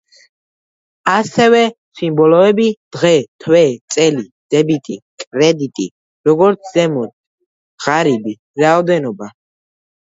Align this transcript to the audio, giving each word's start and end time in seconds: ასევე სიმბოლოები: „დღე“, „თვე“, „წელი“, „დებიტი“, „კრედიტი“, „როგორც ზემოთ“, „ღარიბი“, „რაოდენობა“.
ასევე 1.15 1.59
სიმბოლოები: 1.99 2.65
„დღე“, 2.97 3.11
„თვე“, 3.45 3.61
„წელი“, 3.97 4.25
„დებიტი“, 4.57 4.99
„კრედიტი“, 5.27 5.87
„როგორც 6.31 6.73
ზემოთ“, 6.75 7.17
„ღარიბი“, 7.87 8.39
„რაოდენობა“. 8.67 9.35